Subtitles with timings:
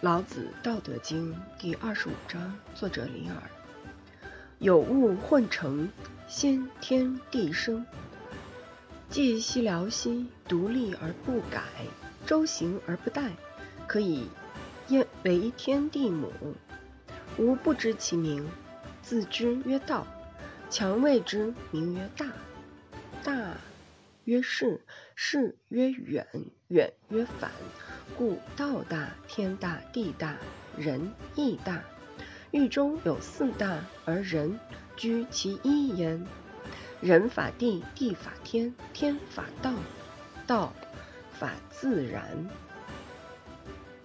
[0.00, 3.42] 老子《道德经》第二十五章，作者林尔。
[4.60, 5.88] 有物混成，
[6.28, 7.84] 先天地生。
[9.10, 11.64] 寂兮寥兮，独立而不改，
[12.24, 13.30] 周行而不殆，
[13.88, 14.28] 可以
[14.86, 16.30] 焉为天地母。
[17.36, 18.48] 吾不知其名，
[19.02, 20.06] 自之曰道。
[20.70, 22.08] 强谓之名曰。
[22.16, 22.24] 大
[24.28, 24.82] 曰是，
[25.14, 26.26] 是曰远，
[26.68, 27.50] 远曰反。
[28.14, 30.36] 故道大，天大，地大，
[30.76, 31.82] 人亦大。
[32.50, 34.60] 狱中有四大，而人
[34.98, 36.26] 居其一焉。
[37.00, 39.72] 人法地，地法天，天法道，
[40.46, 40.74] 道
[41.32, 42.50] 法自然。